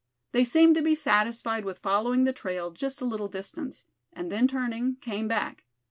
[0.31, 4.47] They seemed to be satisfied with following the trail just a little distance; and then
[4.47, 5.63] turning, came back.